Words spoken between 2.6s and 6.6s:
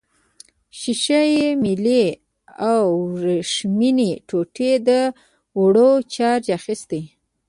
او وریښمينې ټوټې دواړو چارج